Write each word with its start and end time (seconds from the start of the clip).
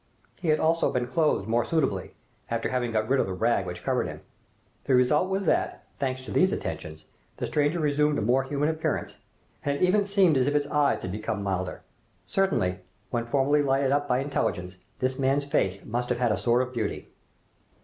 He 0.41 0.47
had 0.47 0.59
also 0.59 0.91
been 0.91 1.05
clothed 1.05 1.47
more 1.47 1.63
suitably, 1.63 2.15
after 2.49 2.69
having 2.69 2.91
got 2.91 3.07
rid 3.07 3.19
of 3.19 3.27
the 3.27 3.35
rag 3.35 3.67
which 3.67 3.83
covered 3.83 4.07
him. 4.07 4.21
The 4.85 4.95
result 4.95 5.29
was 5.29 5.45
that, 5.45 5.83
thanks 5.99 6.25
to 6.25 6.31
these 6.31 6.51
attentions, 6.51 7.05
the 7.37 7.45
stranger 7.45 7.79
resumed 7.79 8.17
a 8.17 8.23
more 8.23 8.41
human 8.41 8.67
appearance, 8.67 9.17
and 9.63 9.77
it 9.77 9.83
even 9.83 10.03
seemed 10.05 10.37
as 10.37 10.47
if 10.47 10.55
his 10.55 10.65
eyes 10.65 11.03
had 11.03 11.11
become 11.11 11.43
milder. 11.43 11.83
Certainly, 12.25 12.79
when 13.11 13.25
formerly 13.25 13.61
lighted 13.61 13.91
up 13.91 14.07
by 14.07 14.17
intelligence, 14.21 14.75
this 14.97 15.19
man's 15.19 15.45
face 15.45 15.85
must 15.85 16.09
have 16.09 16.17
had 16.17 16.31
a 16.31 16.35
sort 16.39 16.63
of 16.63 16.73
beauty. 16.73 17.09